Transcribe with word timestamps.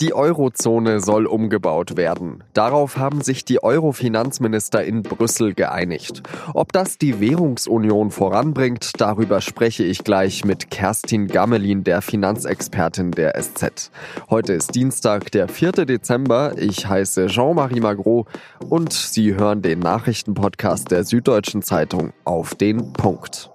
Die 0.00 0.12
Eurozone 0.12 0.98
soll 1.00 1.26
umgebaut 1.26 1.96
werden. 1.96 2.42
Darauf 2.52 2.96
haben 2.96 3.20
sich 3.20 3.44
die 3.44 3.62
Euro-Finanzminister 3.62 4.82
in 4.82 5.02
Brüssel 5.02 5.54
geeinigt. 5.54 6.22
Ob 6.52 6.72
das 6.72 6.98
die 6.98 7.20
Währungsunion 7.20 8.10
voranbringt, 8.10 8.92
darüber 8.98 9.40
spreche 9.40 9.84
ich 9.84 10.02
gleich 10.02 10.44
mit 10.44 10.70
Kerstin 10.70 11.28
Gammelin, 11.28 11.84
der 11.84 12.02
Finanzexpertin 12.02 13.12
der 13.12 13.40
SZ. 13.40 13.92
Heute 14.28 14.54
ist 14.54 14.74
Dienstag, 14.74 15.30
der 15.30 15.48
4. 15.48 15.72
Dezember. 15.86 16.54
Ich 16.58 16.88
heiße 16.88 17.26
Jean-Marie 17.26 17.80
Magro 17.80 18.26
und 18.68 18.92
Sie 18.92 19.36
hören 19.36 19.62
den 19.62 19.78
Nachrichtenpodcast 19.78 20.90
der 20.90 21.04
Süddeutschen 21.04 21.62
Zeitung 21.62 22.12
auf 22.24 22.54
den 22.54 22.92
Punkt. 22.92 23.50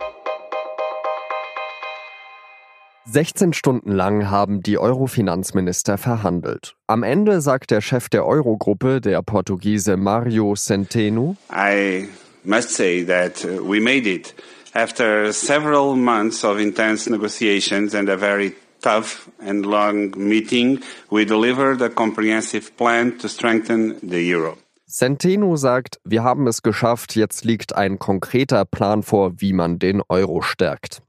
16 3.12 3.54
Stunden 3.54 3.92
lang 3.92 4.30
haben 4.30 4.62
die 4.62 4.78
Euro-Finanzminister 4.78 5.98
verhandelt. 5.98 6.76
Am 6.86 7.02
Ende 7.02 7.42
sagt 7.42 7.72
der 7.72 7.82
Chef 7.82 8.08
der 8.08 8.24
Eurogruppe, 8.24 9.02
der 9.02 9.24
Portugiese 9.24 9.98
Mario 9.98 10.54
Centeno, 10.56 11.36
I 11.52 12.08
must 12.44 12.70
say 12.70 13.04
that 13.04 13.44
uh, 13.44 13.68
we 13.68 13.80
made 13.82 14.08
it. 14.08 14.36
After 14.76 15.34
several 15.34 15.96
months 15.96 16.44
of 16.44 16.60
intense 16.60 17.10
negotiations 17.10 17.96
and 17.96 18.10
a 18.10 18.16
very 18.16 18.54
tough 18.82 19.28
and 19.40 19.66
long 19.66 20.12
meeting, 20.16 20.80
we 21.10 21.26
delivered 21.26 21.82
a 21.82 21.90
comprehensive 21.90 22.78
plan 22.78 23.18
to 23.18 23.28
strengthen 23.28 23.96
the 24.08 24.32
euro. 24.32 24.56
Centeno 24.86 25.56
sagt, 25.56 26.00
wir 26.04 26.24
haben 26.24 26.46
es 26.46 26.62
geschafft, 26.62 27.16
jetzt 27.16 27.44
liegt 27.44 27.76
ein 27.76 27.98
konkreter 27.98 28.66
Plan 28.66 29.02
vor, 29.02 29.34
wie 29.42 29.54
man 29.54 29.80
den 29.80 30.04
Euro 30.10 30.42
stärkt. 30.42 31.02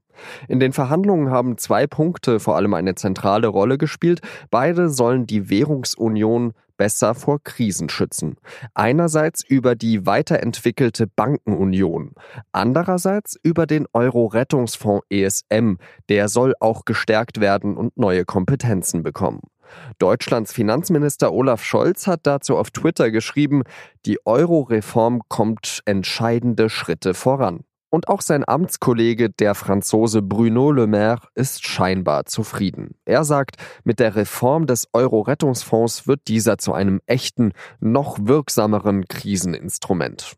In 0.48 0.60
den 0.60 0.72
Verhandlungen 0.72 1.30
haben 1.30 1.58
zwei 1.58 1.86
Punkte 1.86 2.40
vor 2.40 2.56
allem 2.56 2.74
eine 2.74 2.94
zentrale 2.94 3.48
Rolle 3.48 3.78
gespielt. 3.78 4.20
Beide 4.50 4.88
sollen 4.88 5.26
die 5.26 5.50
Währungsunion 5.50 6.52
besser 6.80 7.14
vor 7.14 7.42
Krisen 7.44 7.90
schützen. 7.90 8.36
Einerseits 8.72 9.44
über 9.44 9.74
die 9.74 10.06
weiterentwickelte 10.06 11.06
Bankenunion, 11.06 12.14
andererseits 12.52 13.36
über 13.42 13.66
den 13.66 13.86
Euro-Rettungsfonds 13.92 15.04
ESM, 15.10 15.74
der 16.08 16.30
soll 16.30 16.54
auch 16.58 16.86
gestärkt 16.86 17.38
werden 17.38 17.76
und 17.76 17.98
neue 17.98 18.24
Kompetenzen 18.24 19.02
bekommen. 19.02 19.42
Deutschlands 19.98 20.54
Finanzminister 20.54 21.34
Olaf 21.34 21.62
Scholz 21.62 22.06
hat 22.06 22.20
dazu 22.22 22.56
auf 22.56 22.70
Twitter 22.70 23.10
geschrieben, 23.10 23.62
die 24.06 24.18
Euro-Reform 24.24 25.20
kommt 25.28 25.82
entscheidende 25.84 26.70
Schritte 26.70 27.12
voran. 27.12 27.60
Und 27.90 28.08
auch 28.08 28.20
sein 28.20 28.44
Amtskollege, 28.46 29.30
der 29.30 29.56
Franzose 29.56 30.22
Bruno 30.22 30.70
Le 30.70 30.86
Maire, 30.86 31.22
ist 31.34 31.66
scheinbar 31.66 32.24
zufrieden. 32.24 32.94
Er 33.04 33.24
sagt, 33.24 33.56
mit 33.82 33.98
der 33.98 34.14
Reform 34.14 34.66
des 34.66 34.88
Euro-Rettungsfonds 34.92 36.06
wird 36.06 36.28
dieser 36.28 36.56
zu 36.56 36.72
einem 36.72 37.00
echten, 37.06 37.52
noch 37.80 38.18
wirksameren 38.22 39.06
Kriseninstrument. 39.08 40.36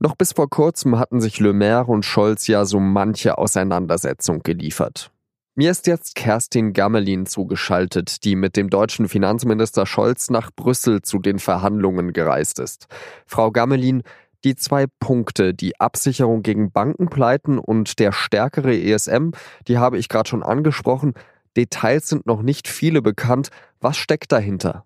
Noch 0.00 0.16
bis 0.16 0.32
vor 0.32 0.50
kurzem 0.50 0.98
hatten 0.98 1.20
sich 1.20 1.38
Le 1.38 1.52
Maire 1.52 1.86
und 1.86 2.04
Scholz 2.04 2.48
ja 2.48 2.64
so 2.64 2.80
manche 2.80 3.38
Auseinandersetzung 3.38 4.42
geliefert. 4.42 5.12
Mir 5.54 5.72
ist 5.72 5.88
jetzt 5.88 6.14
Kerstin 6.14 6.72
Gammelin 6.72 7.26
zugeschaltet, 7.26 8.22
die 8.22 8.36
mit 8.36 8.56
dem 8.56 8.70
deutschen 8.70 9.08
Finanzminister 9.08 9.86
Scholz 9.86 10.30
nach 10.30 10.52
Brüssel 10.54 11.02
zu 11.02 11.18
den 11.18 11.40
Verhandlungen 11.40 12.12
gereist 12.12 12.60
ist. 12.60 12.86
Frau 13.26 13.50
Gammelin, 13.50 14.04
die 14.44 14.54
zwei 14.54 14.86
Punkte, 15.00 15.54
die 15.54 15.80
Absicherung 15.80 16.42
gegen 16.42 16.70
Bankenpleiten 16.72 17.58
und 17.58 17.98
der 17.98 18.12
stärkere 18.12 18.74
ESM, 18.74 19.30
die 19.66 19.78
habe 19.78 19.98
ich 19.98 20.08
gerade 20.08 20.28
schon 20.28 20.42
angesprochen. 20.42 21.14
Details 21.56 22.08
sind 22.08 22.26
noch 22.26 22.42
nicht 22.42 22.68
viele 22.68 23.02
bekannt. 23.02 23.50
Was 23.80 23.96
steckt 23.96 24.32
dahinter? 24.32 24.84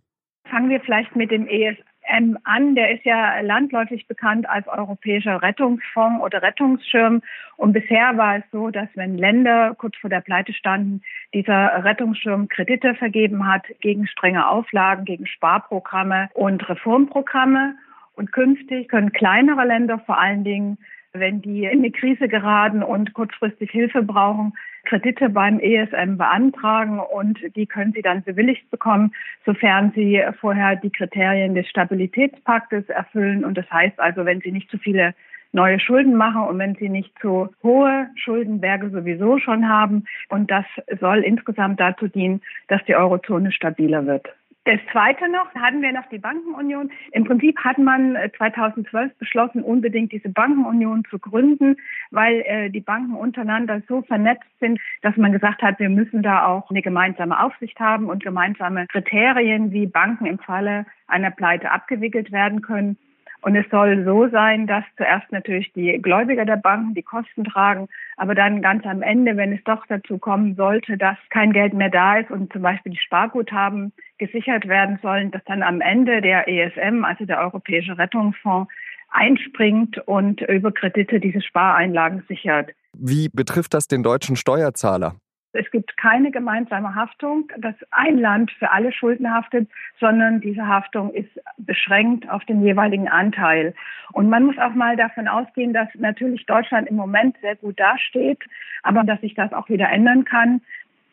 Fangen 0.50 0.70
wir 0.70 0.80
vielleicht 0.80 1.14
mit 1.16 1.30
dem 1.30 1.46
ESM 1.46 2.38
an. 2.44 2.74
Der 2.74 2.94
ist 2.94 3.04
ja 3.04 3.40
landläufig 3.40 4.06
bekannt 4.06 4.48
als 4.48 4.66
Europäischer 4.68 5.42
Rettungsfonds 5.42 6.22
oder 6.22 6.42
Rettungsschirm. 6.42 7.22
Und 7.56 7.72
bisher 7.72 8.16
war 8.16 8.36
es 8.36 8.44
so, 8.52 8.70
dass 8.70 8.88
wenn 8.94 9.16
Länder 9.16 9.74
kurz 9.76 9.96
vor 9.96 10.10
der 10.10 10.20
Pleite 10.20 10.52
standen, 10.52 11.02
dieser 11.34 11.84
Rettungsschirm 11.84 12.48
Kredite 12.48 12.94
vergeben 12.94 13.46
hat 13.46 13.64
gegen 13.80 14.06
strenge 14.06 14.48
Auflagen, 14.48 15.04
gegen 15.04 15.26
Sparprogramme 15.26 16.30
und 16.34 16.66
Reformprogramme. 16.68 17.74
Und 18.22 18.30
künftig 18.30 18.86
können 18.88 19.10
kleinere 19.10 19.66
Länder 19.66 19.98
vor 19.98 20.16
allen 20.16 20.44
Dingen, 20.44 20.78
wenn 21.12 21.42
die 21.42 21.64
in 21.64 21.82
die 21.82 21.90
Krise 21.90 22.28
geraten 22.28 22.84
und 22.84 23.14
kurzfristig 23.14 23.68
Hilfe 23.72 24.04
brauchen, 24.04 24.52
Kredite 24.84 25.28
beim 25.28 25.58
ESM 25.58 26.18
beantragen 26.18 27.00
und 27.00 27.40
die 27.56 27.66
können 27.66 27.92
sie 27.92 28.00
dann 28.00 28.22
bewilligt 28.22 28.70
bekommen, 28.70 29.12
sofern 29.44 29.90
sie 29.96 30.22
vorher 30.40 30.76
die 30.76 30.90
Kriterien 30.90 31.56
des 31.56 31.68
Stabilitätspaktes 31.68 32.88
erfüllen. 32.90 33.44
Und 33.44 33.58
das 33.58 33.68
heißt 33.72 33.98
also, 33.98 34.24
wenn 34.24 34.40
sie 34.40 34.52
nicht 34.52 34.70
zu 34.70 34.78
viele 34.78 35.14
neue 35.50 35.80
Schulden 35.80 36.14
machen 36.14 36.42
und 36.42 36.60
wenn 36.60 36.76
sie 36.76 36.90
nicht 36.90 37.12
zu 37.20 37.48
hohe 37.64 38.06
Schuldenberge 38.14 38.90
sowieso 38.90 39.40
schon 39.40 39.68
haben. 39.68 40.04
Und 40.28 40.48
das 40.48 40.64
soll 41.00 41.24
insgesamt 41.24 41.80
dazu 41.80 42.06
dienen, 42.06 42.40
dass 42.68 42.84
die 42.84 42.94
Eurozone 42.94 43.50
stabiler 43.50 44.06
wird. 44.06 44.28
Das 44.64 44.78
zweite 44.92 45.28
noch, 45.28 45.52
hatten 45.56 45.82
wir 45.82 45.92
noch 45.92 46.08
die 46.08 46.18
Bankenunion. 46.18 46.92
Im 47.10 47.24
Prinzip 47.24 47.58
hat 47.58 47.78
man 47.78 48.16
2012 48.36 49.10
äh, 49.10 49.14
beschlossen, 49.18 49.64
unbedingt 49.64 50.12
diese 50.12 50.28
Bankenunion 50.28 51.04
zu 51.10 51.18
gründen, 51.18 51.76
weil 52.12 52.42
äh, 52.42 52.70
die 52.70 52.80
Banken 52.80 53.14
untereinander 53.14 53.82
so 53.88 54.02
vernetzt 54.02 54.46
sind, 54.60 54.78
dass 55.00 55.16
man 55.16 55.32
gesagt 55.32 55.62
hat, 55.62 55.80
wir 55.80 55.88
müssen 55.88 56.22
da 56.22 56.46
auch 56.46 56.70
eine 56.70 56.80
gemeinsame 56.80 57.42
Aufsicht 57.42 57.80
haben 57.80 58.06
und 58.06 58.22
gemeinsame 58.22 58.86
Kriterien, 58.86 59.72
wie 59.72 59.86
Banken 59.86 60.26
im 60.26 60.38
Falle 60.38 60.86
einer 61.08 61.32
Pleite 61.32 61.72
abgewickelt 61.72 62.30
werden 62.30 62.62
können. 62.62 62.96
Und 63.42 63.56
es 63.56 63.68
soll 63.70 64.04
so 64.04 64.28
sein, 64.28 64.68
dass 64.68 64.84
zuerst 64.96 65.30
natürlich 65.32 65.72
die 65.72 66.00
Gläubiger 66.00 66.44
der 66.44 66.56
Banken 66.56 66.94
die 66.94 67.02
Kosten 67.02 67.42
tragen, 67.44 67.88
aber 68.16 68.36
dann 68.36 68.62
ganz 68.62 68.86
am 68.86 69.02
Ende, 69.02 69.36
wenn 69.36 69.52
es 69.52 69.62
doch 69.64 69.84
dazu 69.86 70.18
kommen 70.18 70.54
sollte, 70.54 70.96
dass 70.96 71.16
kein 71.30 71.52
Geld 71.52 71.74
mehr 71.74 71.90
da 71.90 72.18
ist 72.18 72.30
und 72.30 72.52
zum 72.52 72.62
Beispiel 72.62 72.92
die 72.92 72.98
Sparguthaben 72.98 73.92
gesichert 74.18 74.68
werden 74.68 75.00
sollen, 75.02 75.32
dass 75.32 75.42
dann 75.44 75.64
am 75.64 75.80
Ende 75.80 76.20
der 76.20 76.46
ESM, 76.46 77.04
also 77.04 77.24
der 77.24 77.40
Europäische 77.40 77.98
Rettungsfonds, 77.98 78.72
einspringt 79.08 79.98
und 80.06 80.40
über 80.40 80.72
Kredite 80.72 81.18
diese 81.18 81.42
Spareinlagen 81.42 82.22
sichert. 82.28 82.70
Wie 82.96 83.28
betrifft 83.28 83.74
das 83.74 83.88
den 83.88 84.02
deutschen 84.02 84.36
Steuerzahler? 84.36 85.16
Es 85.54 85.70
gibt 85.70 85.96
keine 85.98 86.30
gemeinsame 86.30 86.94
Haftung, 86.94 87.50
dass 87.58 87.74
ein 87.90 88.18
Land 88.18 88.50
für 88.52 88.70
alle 88.70 88.90
Schulden 88.90 89.32
haftet, 89.32 89.68
sondern 90.00 90.40
diese 90.40 90.66
Haftung 90.66 91.12
ist 91.12 91.28
beschränkt 91.58 92.28
auf 92.30 92.44
den 92.46 92.62
jeweiligen 92.62 93.08
Anteil. 93.08 93.74
Und 94.12 94.30
man 94.30 94.44
muss 94.44 94.56
auch 94.58 94.74
mal 94.74 94.96
davon 94.96 95.28
ausgehen, 95.28 95.74
dass 95.74 95.88
natürlich 95.94 96.46
Deutschland 96.46 96.88
im 96.88 96.96
Moment 96.96 97.36
sehr 97.42 97.56
gut 97.56 97.78
dasteht, 97.78 98.40
aber 98.82 99.04
dass 99.04 99.20
sich 99.20 99.34
das 99.34 99.52
auch 99.52 99.68
wieder 99.68 99.90
ändern 99.90 100.24
kann. 100.24 100.62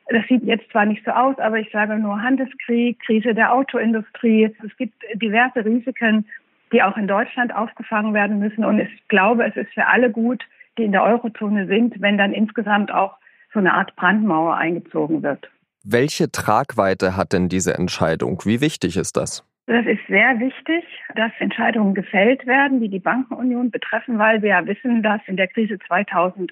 Das 0.08 0.26
sieht 0.28 0.44
jetzt 0.44 0.72
zwar 0.72 0.86
nicht 0.86 1.04
so 1.04 1.12
aus, 1.12 1.38
aber 1.38 1.60
ich 1.60 1.70
sage 1.72 1.96
nur 1.98 2.22
Handelskrieg, 2.22 3.00
Krise 3.02 3.34
der 3.36 3.54
Autoindustrie. 3.54 4.56
Es 4.66 4.76
gibt 4.78 4.96
diverse 5.16 5.64
Risiken, 5.66 6.26
die 6.72 6.82
auch 6.82 6.98
in 6.98 7.08
Deutschland 7.08 7.54
aufgefangen 7.54 8.14
werden 8.14 8.40
müssen. 8.40 8.64
Und 8.64 8.80
ich 8.80 9.08
glaube, 9.10 9.46
es 9.46 9.56
ist 9.56 9.74
für 9.74 9.88
alle 9.88 10.10
gut, 10.10 10.44
die 10.78 10.84
in 10.86 10.94
der 10.94 11.04
Eurozone 11.04 11.68
sind, 11.68 12.02
wenn 12.02 12.18
dann 12.18 12.32
insgesamt 12.32 12.92
auch 12.92 13.18
so 13.54 13.60
eine 13.60 13.74
Art 13.74 13.96
Brandmauer 13.96 14.56
eingezogen 14.56 15.24
wird. 15.24 15.50
Welche 15.84 16.32
Tragweite 16.32 17.16
hat 17.16 17.34
denn 17.34 17.50
diese 17.50 17.74
Entscheidung? 17.74 18.42
Wie 18.46 18.62
wichtig 18.62 18.98
ist 18.98 19.18
das? 19.18 19.46
Das 19.66 19.86
ist 19.86 20.06
sehr 20.08 20.40
wichtig, 20.40 20.84
dass 21.16 21.32
Entscheidungen 21.40 21.94
gefällt 21.94 22.48
werden, 22.48 22.82
die 22.82 22.90
die 22.90 23.00
Bankenunion 23.00 23.70
betreffen, 23.70 24.18
weil 24.18 24.42
wir 24.42 24.50
ja 24.50 24.66
wissen, 24.66 25.04
dass 25.04 25.22
in 25.28 25.38
der 25.38 25.48
Krise 25.48 25.78
2008 25.88 26.52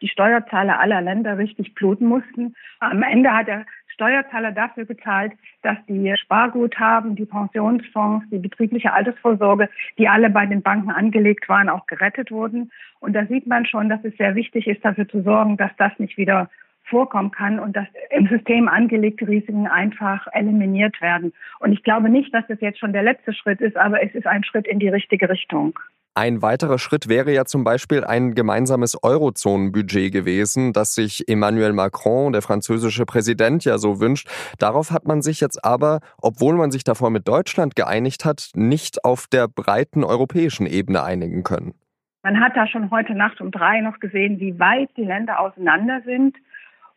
die 0.00 0.08
Steuerzahler 0.08 0.80
aller 0.80 1.00
Länder 1.00 1.38
richtig 1.38 1.74
bluten 1.74 2.06
mussten. 2.06 2.54
Am 2.80 3.02
Ende 3.02 3.30
hat 3.30 3.48
der 3.48 3.66
Steuerzahler 3.94 4.52
dafür 4.52 4.84
gezahlt, 4.84 5.32
dass 5.62 5.76
die 5.88 6.12
Sparguthaben, 6.16 7.16
die 7.16 7.24
Pensionsfonds, 7.24 8.26
die 8.30 8.38
betriebliche 8.38 8.92
Altersvorsorge, 8.92 9.68
die 9.98 10.08
alle 10.08 10.30
bei 10.30 10.46
den 10.46 10.62
Banken 10.62 10.90
angelegt 10.90 11.48
waren, 11.48 11.68
auch 11.68 11.86
gerettet 11.86 12.30
wurden. 12.30 12.70
Und 13.00 13.14
da 13.14 13.24
sieht 13.26 13.46
man 13.46 13.66
schon, 13.66 13.88
dass 13.88 14.04
es 14.04 14.16
sehr 14.16 14.34
wichtig 14.34 14.66
ist, 14.66 14.84
dafür 14.84 15.08
zu 15.08 15.22
sorgen, 15.22 15.56
dass 15.56 15.70
das 15.78 15.92
nicht 15.98 16.16
wieder 16.16 16.50
vorkommen 16.84 17.30
kann 17.30 17.58
und 17.58 17.74
dass 17.76 17.86
im 18.10 18.28
System 18.28 18.68
angelegte 18.68 19.26
Risiken 19.26 19.66
einfach 19.66 20.26
eliminiert 20.32 21.00
werden. 21.00 21.32
Und 21.60 21.72
ich 21.72 21.82
glaube 21.82 22.10
nicht, 22.10 22.34
dass 22.34 22.46
das 22.46 22.60
jetzt 22.60 22.78
schon 22.78 22.92
der 22.92 23.02
letzte 23.02 23.32
Schritt 23.32 23.60
ist, 23.60 23.76
aber 23.76 24.02
es 24.02 24.14
ist 24.14 24.26
ein 24.26 24.44
Schritt 24.44 24.66
in 24.66 24.78
die 24.80 24.88
richtige 24.88 25.28
Richtung. 25.30 25.78
Ein 26.16 26.42
weiterer 26.42 26.78
Schritt 26.78 27.08
wäre 27.08 27.32
ja 27.32 27.44
zum 27.44 27.64
Beispiel 27.64 28.04
ein 28.04 28.36
gemeinsames 28.36 28.96
Eurozonenbudget 29.02 30.12
gewesen, 30.12 30.72
das 30.72 30.94
sich 30.94 31.28
Emmanuel 31.28 31.72
Macron, 31.72 32.32
der 32.32 32.40
französische 32.40 33.04
Präsident, 33.04 33.64
ja 33.64 33.78
so 33.78 33.98
wünscht. 33.98 34.28
Darauf 34.60 34.92
hat 34.92 35.08
man 35.08 35.22
sich 35.22 35.40
jetzt 35.40 35.64
aber, 35.64 35.98
obwohl 36.22 36.54
man 36.54 36.70
sich 36.70 36.84
davor 36.84 37.10
mit 37.10 37.26
Deutschland 37.26 37.74
geeinigt 37.74 38.24
hat, 38.24 38.50
nicht 38.54 39.04
auf 39.04 39.26
der 39.26 39.48
breiten 39.48 40.04
europäischen 40.04 40.66
Ebene 40.66 41.02
einigen 41.02 41.42
können. 41.42 41.74
Man 42.22 42.38
hat 42.38 42.52
da 42.54 42.68
schon 42.68 42.92
heute 42.92 43.14
Nacht 43.16 43.40
um 43.40 43.50
drei 43.50 43.80
noch 43.80 43.98
gesehen, 43.98 44.38
wie 44.38 44.56
weit 44.60 44.90
die 44.96 45.04
Länder 45.04 45.40
auseinander 45.40 46.00
sind. 46.04 46.36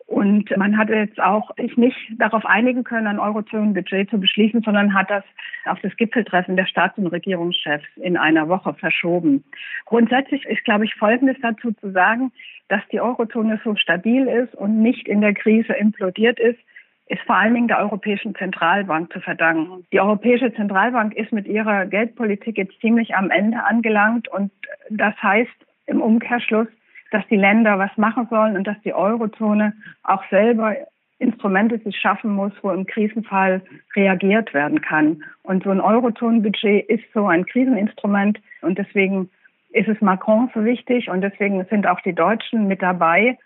Und 0.08 0.56
man 0.56 0.78
hat 0.78 0.88
jetzt 0.88 1.20
auch 1.20 1.52
sich 1.58 1.76
nicht 1.76 1.98
darauf 2.18 2.46
einigen 2.46 2.86
können, 2.86 3.08
ein 3.08 3.20
Eurozonenbudget 3.20 4.10
zu 4.10 4.18
beschließen, 4.18 4.62
sondern 4.62 4.94
hat 4.94 5.10
das 5.10 5.24
auf 5.66 5.80
das 5.82 5.96
Gipfeltreffen 5.98 6.56
der 6.56 6.66
Staats- 6.66 6.98
und 6.98 7.08
Regierungschefs 7.08 7.86
in 7.98 8.16
einer 8.16 8.48
Woche 8.48 8.74
verschoben. 8.74 9.44
Grundsätzlich 9.86 10.46
ist, 10.46 10.64
glaube 10.64 10.86
ich, 10.86 10.96
Folgendes 10.96 11.36
dazu 11.42 11.74
zu 11.74 11.92
sagen, 11.92 12.32
dass 12.70 12.82
die 12.90 13.02
Eurozone 13.02 13.60
so 13.66 13.76
stabil 13.76 14.28
ist 14.28 14.56
und 14.56 14.82
nicht 14.82 15.10
in 15.10 15.20
der 15.20 15.34
Krise 15.34 15.74
implodiert 15.74 16.40
ist, 16.40 16.60
ist 17.08 17.22
vor 17.24 17.36
allen 17.36 17.54
Dingen 17.54 17.68
der 17.68 17.80
Europäischen 17.80 18.34
Zentralbank 18.36 19.12
zu 19.12 19.20
verdanken. 19.20 19.86
Die 19.92 20.00
Europäische 20.00 20.54
Zentralbank 20.54 21.16
ist 21.16 21.34
mit 21.34 21.48
ihrer 21.48 21.86
Geldpolitik 21.86 22.58
jetzt 22.58 22.80
ziemlich 22.80 23.16
am 23.16 23.30
Ende 23.30 23.62
angelangt 23.64 24.30
und 24.30 24.52
das 24.90 25.16
heißt 25.22 25.52
im 25.86 26.02
Umkehrschluss, 26.02 26.68
dass 27.12 27.26
die 27.28 27.38
Länder 27.38 27.80
was 27.80 27.96
machen 27.98 28.28
sollen 28.30 28.56
und 28.56 28.66
dass 28.66 28.80
die 28.84 28.94
Eurozone 28.94 29.74
auch 30.04 30.24
selber 30.30 30.76
Instrumente 31.20 31.80
sich 31.80 31.98
schaffen 31.98 32.32
muss, 32.32 32.52
wo 32.62 32.70
im 32.72 32.86
Krisenfall 32.86 33.62
reagiert 33.96 34.54
werden 34.54 34.82
kann. 34.82 35.24
Und 35.44 35.64
so 35.64 35.72
ein 35.72 35.82
Eurozonenbudget 35.82 36.88
ist 36.90 37.06
so 37.14 37.28
ein 37.28 37.46
Kriseninstrument 37.46 38.40
und 38.62 38.78
deswegen 38.78 39.30
ist 39.72 39.88
es 39.88 40.00
Macron 40.02 40.50
so 40.54 40.64
wichtig 40.64 41.10
und 41.10 41.22
deswegen 41.22 41.66
sind 41.66 41.88
auch 41.88 42.02
die 42.02 42.14
Deutschen 42.14 42.68
mit 42.68 42.82
dabei. 42.82 43.38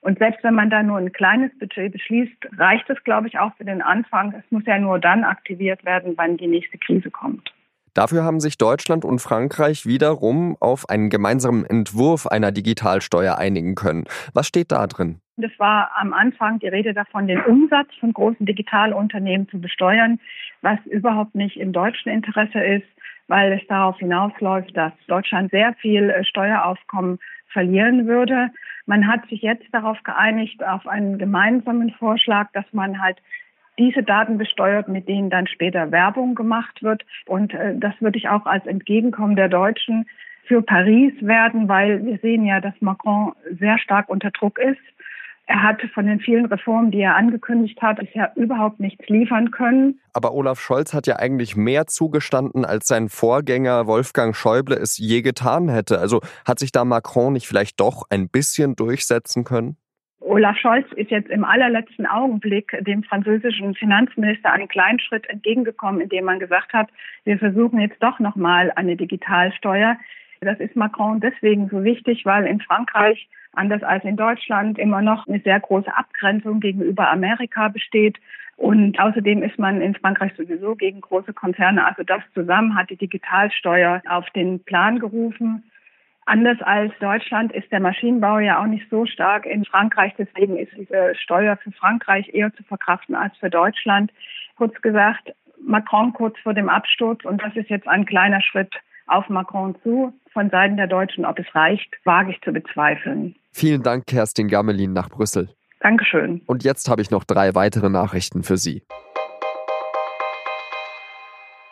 Und 0.00 0.18
selbst 0.18 0.42
wenn 0.42 0.54
man 0.54 0.70
da 0.70 0.82
nur 0.82 0.98
ein 0.98 1.12
kleines 1.12 1.56
Budget 1.58 1.92
beschließt, 1.92 2.58
reicht 2.58 2.88
es, 2.90 3.02
glaube 3.04 3.28
ich, 3.28 3.38
auch 3.38 3.54
für 3.56 3.64
den 3.64 3.82
Anfang. 3.82 4.32
Es 4.32 4.50
muss 4.50 4.64
ja 4.66 4.78
nur 4.78 4.98
dann 4.98 5.24
aktiviert 5.24 5.84
werden, 5.84 6.14
wann 6.16 6.36
die 6.36 6.46
nächste 6.46 6.78
Krise 6.78 7.10
kommt. 7.10 7.52
Dafür 7.94 8.24
haben 8.24 8.40
sich 8.40 8.58
Deutschland 8.58 9.04
und 9.04 9.20
Frankreich 9.20 9.86
wiederum 9.86 10.56
auf 10.60 10.88
einen 10.88 11.10
gemeinsamen 11.10 11.64
Entwurf 11.64 12.26
einer 12.26 12.52
Digitalsteuer 12.52 13.36
einigen 13.36 13.74
können. 13.74 14.04
Was 14.34 14.46
steht 14.46 14.72
da 14.72 14.86
drin? 14.86 15.20
Das 15.36 15.50
war 15.58 15.90
am 15.96 16.12
Anfang 16.12 16.58
die 16.58 16.68
Rede 16.68 16.92
davon, 16.92 17.26
den 17.26 17.40
Umsatz 17.40 17.88
von 17.98 18.12
großen 18.12 18.44
Digitalunternehmen 18.44 19.48
zu 19.48 19.60
besteuern, 19.60 20.20
was 20.60 20.78
überhaupt 20.86 21.34
nicht 21.34 21.56
im 21.56 21.72
deutschen 21.72 22.12
Interesse 22.12 22.60
ist, 22.60 22.86
weil 23.26 23.52
es 23.52 23.66
darauf 23.68 23.96
hinausläuft, 23.98 24.76
dass 24.76 24.92
Deutschland 25.06 25.50
sehr 25.50 25.74
viel 25.74 26.10
äh, 26.10 26.24
Steueraufkommen 26.24 27.18
verlieren 27.48 28.06
würde. 28.06 28.50
Man 28.86 29.06
hat 29.06 29.26
sich 29.28 29.42
jetzt 29.42 29.66
darauf 29.72 30.02
geeinigt, 30.02 30.62
auf 30.64 30.86
einen 30.86 31.18
gemeinsamen 31.18 31.90
Vorschlag, 31.92 32.48
dass 32.52 32.64
man 32.72 33.00
halt 33.00 33.18
diese 33.80 34.02
Daten 34.02 34.38
besteuert, 34.38 34.88
mit 34.88 35.08
denen 35.08 35.30
dann 35.30 35.46
später 35.46 35.90
Werbung 35.90 36.34
gemacht 36.34 36.82
wird. 36.82 37.04
Und 37.26 37.54
äh, 37.54 37.74
das 37.76 37.94
würde 38.00 38.18
ich 38.18 38.28
auch 38.28 38.46
als 38.46 38.66
Entgegenkommen 38.66 39.34
der 39.34 39.48
Deutschen 39.48 40.06
für 40.46 40.62
Paris 40.62 41.14
werden, 41.20 41.68
weil 41.68 42.04
wir 42.04 42.18
sehen 42.18 42.44
ja, 42.44 42.60
dass 42.60 42.74
Macron 42.80 43.32
sehr 43.58 43.78
stark 43.78 44.08
unter 44.08 44.30
Druck 44.30 44.58
ist. 44.58 44.78
Er 45.46 45.64
hat 45.64 45.80
von 45.94 46.06
den 46.06 46.20
vielen 46.20 46.46
Reformen, 46.46 46.92
die 46.92 47.00
er 47.00 47.16
angekündigt 47.16 47.80
hat, 47.82 47.98
bisher 47.98 48.32
überhaupt 48.36 48.78
nichts 48.78 49.08
liefern 49.08 49.50
können. 49.50 49.98
Aber 50.12 50.32
Olaf 50.32 50.60
Scholz 50.60 50.94
hat 50.94 51.08
ja 51.08 51.16
eigentlich 51.16 51.56
mehr 51.56 51.86
zugestanden, 51.86 52.64
als 52.64 52.86
sein 52.86 53.08
Vorgänger 53.08 53.88
Wolfgang 53.88 54.36
Schäuble 54.36 54.76
es 54.76 54.96
je 54.98 55.22
getan 55.22 55.68
hätte. 55.68 55.98
Also 55.98 56.20
hat 56.46 56.60
sich 56.60 56.70
da 56.70 56.84
Macron 56.84 57.32
nicht 57.32 57.48
vielleicht 57.48 57.80
doch 57.80 58.04
ein 58.10 58.28
bisschen 58.28 58.76
durchsetzen 58.76 59.42
können? 59.42 59.76
Olaf 60.30 60.56
Scholz 60.58 60.86
ist 60.92 61.10
jetzt 61.10 61.28
im 61.28 61.42
allerletzten 61.42 62.06
Augenblick 62.06 62.78
dem 62.82 63.02
französischen 63.02 63.74
Finanzminister 63.74 64.52
einen 64.52 64.68
kleinen 64.68 65.00
Schritt 65.00 65.28
entgegengekommen, 65.28 66.00
indem 66.00 66.24
man 66.26 66.38
gesagt 66.38 66.72
hat, 66.72 66.88
wir 67.24 67.36
versuchen 67.36 67.80
jetzt 67.80 68.00
doch 68.00 68.20
nochmal 68.20 68.70
eine 68.76 68.94
Digitalsteuer. 68.94 69.96
Das 70.40 70.60
ist 70.60 70.76
Macron 70.76 71.18
deswegen 71.18 71.68
so 71.68 71.82
wichtig, 71.82 72.24
weil 72.26 72.46
in 72.46 72.60
Frankreich, 72.60 73.28
anders 73.54 73.82
als 73.82 74.04
in 74.04 74.16
Deutschland, 74.16 74.78
immer 74.78 75.02
noch 75.02 75.26
eine 75.26 75.40
sehr 75.40 75.58
große 75.58 75.92
Abgrenzung 75.96 76.60
gegenüber 76.60 77.10
Amerika 77.10 77.66
besteht. 77.66 78.16
Und 78.56 79.00
außerdem 79.00 79.42
ist 79.42 79.58
man 79.58 79.80
in 79.80 79.96
Frankreich 79.96 80.32
sowieso 80.36 80.76
gegen 80.76 81.00
große 81.00 81.32
Konzerne. 81.32 81.84
Also 81.84 82.04
das 82.04 82.22
zusammen 82.34 82.76
hat 82.76 82.88
die 82.90 82.96
Digitalsteuer 82.96 84.00
auf 84.08 84.30
den 84.30 84.62
Plan 84.62 85.00
gerufen. 85.00 85.64
Anders 86.26 86.58
als 86.62 86.92
Deutschland 87.00 87.52
ist 87.52 87.70
der 87.72 87.80
Maschinenbau 87.80 88.38
ja 88.38 88.62
auch 88.62 88.66
nicht 88.66 88.88
so 88.90 89.06
stark 89.06 89.46
in 89.46 89.64
Frankreich. 89.64 90.12
Deswegen 90.18 90.56
ist 90.56 90.72
diese 90.76 91.14
Steuer 91.16 91.56
für 91.56 91.72
Frankreich 91.72 92.28
eher 92.32 92.52
zu 92.54 92.62
verkraften 92.64 93.14
als 93.14 93.36
für 93.38 93.50
Deutschland. 93.50 94.12
Kurz 94.56 94.80
gesagt, 94.82 95.32
Macron 95.62 96.12
kurz 96.12 96.38
vor 96.42 96.54
dem 96.54 96.68
Absturz. 96.68 97.24
Und 97.24 97.42
das 97.42 97.54
ist 97.56 97.68
jetzt 97.68 97.88
ein 97.88 98.04
kleiner 98.04 98.40
Schritt 98.42 98.72
auf 99.06 99.28
Macron 99.28 99.74
zu. 99.82 100.12
Von 100.32 100.50
Seiten 100.50 100.76
der 100.76 100.86
Deutschen, 100.86 101.24
ob 101.24 101.38
es 101.38 101.54
reicht, 101.54 101.96
wage 102.04 102.30
ich 102.30 102.40
zu 102.42 102.52
bezweifeln. 102.52 103.34
Vielen 103.52 103.82
Dank, 103.82 104.06
Kerstin 104.06 104.46
Gamelin 104.46 104.92
nach 104.92 105.08
Brüssel. 105.08 105.48
Dankeschön. 105.80 106.42
Und 106.46 106.62
jetzt 106.62 106.88
habe 106.88 107.02
ich 107.02 107.10
noch 107.10 107.24
drei 107.24 107.54
weitere 107.54 107.88
Nachrichten 107.88 108.44
für 108.44 108.56
Sie. 108.56 108.82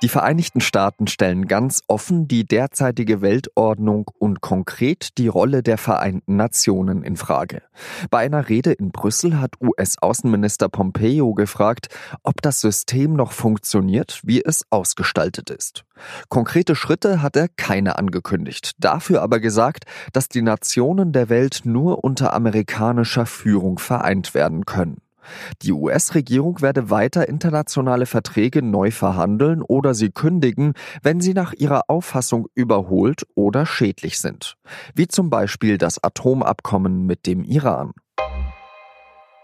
Die 0.00 0.08
Vereinigten 0.08 0.60
Staaten 0.60 1.08
stellen 1.08 1.48
ganz 1.48 1.82
offen 1.88 2.28
die 2.28 2.44
derzeitige 2.44 3.20
Weltordnung 3.20 4.08
und 4.20 4.40
konkret 4.40 5.18
die 5.18 5.26
Rolle 5.26 5.64
der 5.64 5.76
Vereinten 5.76 6.36
Nationen 6.36 7.02
in 7.02 7.16
Frage. 7.16 7.62
Bei 8.08 8.18
einer 8.18 8.48
Rede 8.48 8.70
in 8.70 8.92
Brüssel 8.92 9.40
hat 9.40 9.54
US-Außenminister 9.60 10.68
Pompeo 10.68 11.34
gefragt, 11.34 11.88
ob 12.22 12.40
das 12.42 12.60
System 12.60 13.14
noch 13.14 13.32
funktioniert, 13.32 14.20
wie 14.22 14.40
es 14.40 14.62
ausgestaltet 14.70 15.50
ist. 15.50 15.84
Konkrete 16.28 16.76
Schritte 16.76 17.20
hat 17.20 17.34
er 17.34 17.48
keine 17.48 17.98
angekündigt, 17.98 18.76
dafür 18.78 19.20
aber 19.20 19.40
gesagt, 19.40 19.84
dass 20.12 20.28
die 20.28 20.42
Nationen 20.42 21.10
der 21.12 21.28
Welt 21.28 21.62
nur 21.64 22.04
unter 22.04 22.34
amerikanischer 22.34 23.26
Führung 23.26 23.80
vereint 23.80 24.32
werden 24.32 24.64
können. 24.64 24.98
Die 25.62 25.72
US-Regierung 25.72 26.60
werde 26.60 26.90
weiter 26.90 27.28
internationale 27.28 28.06
Verträge 28.06 28.62
neu 28.62 28.90
verhandeln 28.90 29.62
oder 29.62 29.94
sie 29.94 30.10
kündigen, 30.10 30.74
wenn 31.02 31.20
sie 31.20 31.34
nach 31.34 31.52
ihrer 31.52 31.82
Auffassung 31.88 32.48
überholt 32.54 33.26
oder 33.34 33.66
schädlich 33.66 34.18
sind, 34.18 34.56
wie 34.94 35.08
zum 35.08 35.30
Beispiel 35.30 35.78
das 35.78 36.02
Atomabkommen 36.02 37.06
mit 37.06 37.26
dem 37.26 37.44
Iran. 37.44 37.92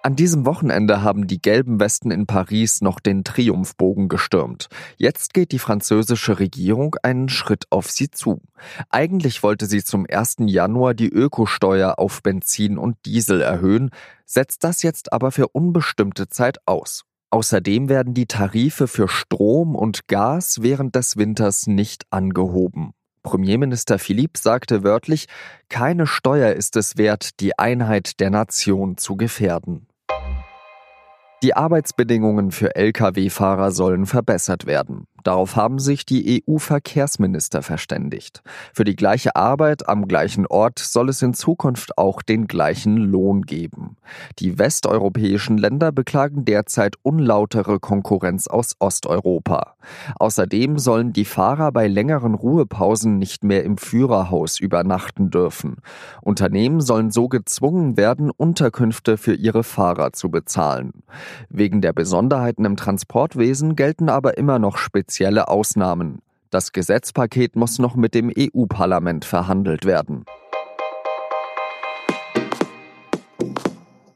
An 0.05 0.17
diesem 0.17 0.45
Wochenende 0.45 1.01
haben 1.01 1.27
die 1.27 1.41
gelben 1.41 1.81
Westen 1.81 2.11
in 2.11 2.27
Paris 2.27 2.83
noch 2.83 3.01
den 3.01 3.25
Triumphbogen 3.25 4.11
gestürmt. 4.11 4.69
Jetzt 4.99 5.33
geht 5.33 5.51
die 5.51 5.59
französische 5.59 6.39
Regierung 6.39 6.97
einen 7.03 7.31
Schritt 7.31 7.65
auf 7.71 7.91
sie 7.91 8.11
zu. 8.11 8.43
Eigentlich 8.91 9.43
wollte 9.43 9.65
sie 9.65 9.83
zum 9.83 10.05
1. 10.07 10.37
Januar 10.41 10.93
die 10.93 11.09
Ökosteuer 11.09 11.99
auf 11.99 12.23
Benzin 12.23 12.77
und 12.77 12.99
Diesel 13.07 13.41
erhöhen, 13.41 13.89
setzt 14.27 14.63
das 14.63 14.83
jetzt 14.83 15.11
aber 15.11 15.33
für 15.33 15.49
unbestimmte 15.49 16.29
Zeit 16.29 16.59
aus. 16.67 17.05
Außerdem 17.31 17.89
werden 17.89 18.13
die 18.13 18.27
Tarife 18.27 18.89
für 18.89 19.09
Strom 19.09 19.75
und 19.75 20.07
Gas 20.07 20.61
während 20.61 20.97
des 20.97 21.17
Winters 21.17 21.67
nicht 21.67 22.05
angehoben. 22.11 22.93
Premierminister 23.23 23.99
Philippe 23.99 24.39
sagte 24.39 24.85
wörtlich, 24.85 25.29
keine 25.71 26.07
Steuer 26.07 26.53
ist 26.53 26.77
es 26.77 26.99
wert, 26.99 27.41
die 27.41 27.59
Einheit 27.59 28.21
der 28.21 28.29
Nation 28.29 28.99
zu 28.99 29.17
gefährden. 29.17 29.87
Die 31.45 31.55
Arbeitsbedingungen 31.55 32.53
für 32.53 32.75
Lkw-Fahrer 32.75 33.71
sollen 33.71 34.07
verbessert 34.07 34.65
werden. 34.65 35.07
Darauf 35.25 35.57
haben 35.57 35.79
sich 35.79 36.05
die 36.05 36.45
EU-Verkehrsminister 36.47 37.63
verständigt. 37.63 38.43
Für 38.75 38.85
die 38.85 38.95
gleiche 38.95 39.35
Arbeit 39.35 39.89
am 39.89 40.07
gleichen 40.07 40.47
Ort 40.47 40.79
soll 40.79 41.09
es 41.09 41.23
in 41.23 41.33
Zukunft 41.33 41.97
auch 41.97 42.21
den 42.21 42.47
gleichen 42.47 42.99
Lohn 42.99 43.43
geben. 43.43 43.97
Die 44.39 44.59
westeuropäischen 44.59 45.57
Länder 45.57 45.93
beklagen 45.93 46.45
derzeit 46.45 46.97
unlautere 47.01 47.81
Konkurrenz 47.81 48.49
aus 48.49 48.75
Osteuropa. 48.81 49.77
Außerdem 50.21 50.79
sollen 50.79 51.15
die 51.15 51.25
Fahrer 51.25 51.73
bei 51.73 51.89
längeren 51.89 52.35
Ruhepausen 52.35 53.19
nicht 53.19 53.45
mehr 53.45 53.65
im 53.65 53.79
Führerhaus 53.79 54.61
übernachten 54.61 55.31
dürfen. 55.31 55.79
Unternehmen 56.21 56.83
sollen 56.83 57.11
so 57.11 57.29
gezwungen 57.29 57.97
werden, 57.97 58.31
Unterkünfte 58.31 59.17
für 59.17 59.35
ihre 59.35 59.65
Fahrer 59.65 60.13
zu 60.13 60.31
bezahlen. 60.31 61.03
Wegen 61.49 61.81
der 61.81 61.95
Besonderheiten 61.95 62.67
im 62.67 62.77
Transportwesen 62.77 63.75
gelten 63.75 64.11
aber 64.11 64.37
immer 64.37 64.59
noch 64.59 64.77
spezielle 64.77 65.14
spezielle 65.15 65.47
Ausnahmen. 65.47 66.23
Das 66.51 66.73
Gesetzpaket 66.73 67.55
muss 67.55 67.79
noch 67.79 67.95
mit 67.95 68.17
dem 68.17 68.33
EU-Parlament 68.37 69.25
verhandelt 69.25 69.85
werden. 69.85 70.25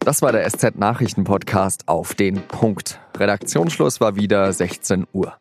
Das 0.01 0.23
war 0.23 0.33
der 0.33 0.45
SZ-Nachrichten-Podcast 0.51 1.87
auf 1.87 2.17
den 2.17 2.43
Punkt. 2.49 2.99
Redaktionsschluss 3.17 4.01
war 4.01 4.17
wieder 4.17 4.53
16 4.53 5.07
Uhr. 5.13 5.35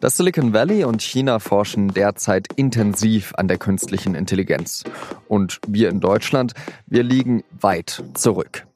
Das 0.00 0.16
Silicon 0.16 0.54
Valley 0.54 0.84
und 0.84 1.02
China 1.02 1.40
forschen 1.40 1.88
derzeit 1.88 2.48
intensiv 2.56 3.34
an 3.36 3.48
der 3.48 3.58
künstlichen 3.58 4.14
Intelligenz. 4.14 4.82
Und 5.28 5.58
wir 5.68 5.90
in 5.90 6.00
Deutschland, 6.00 6.54
wir 6.86 7.02
liegen 7.02 7.42
weit 7.60 8.02
zurück. 8.14 8.66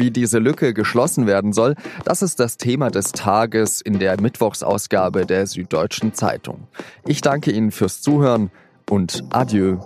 Wie 0.00 0.10
diese 0.10 0.38
Lücke 0.38 0.72
geschlossen 0.72 1.26
werden 1.26 1.52
soll, 1.52 1.74
das 2.06 2.22
ist 2.22 2.40
das 2.40 2.56
Thema 2.56 2.90
des 2.90 3.12
Tages 3.12 3.82
in 3.82 3.98
der 3.98 4.18
Mittwochsausgabe 4.18 5.26
der 5.26 5.46
Süddeutschen 5.46 6.14
Zeitung. 6.14 6.68
Ich 7.06 7.20
danke 7.20 7.50
Ihnen 7.50 7.70
fürs 7.70 8.00
Zuhören 8.00 8.50
und 8.88 9.22
adieu. 9.28 9.76